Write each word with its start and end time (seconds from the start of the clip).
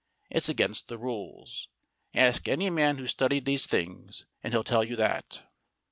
It's 0.31 0.49
against 0.49 0.87
the 0.87 0.97
rules. 0.97 1.67
Ask 2.15 2.47
any 2.47 2.71
man 2.71 2.97
who's 2.97 3.11
studied 3.11 3.45
these 3.45 3.67
things, 3.67 4.25
and 4.41 4.51
he'll 4.51 4.63
tell 4.63 4.83
you 4.83 4.95
that." 4.95 5.43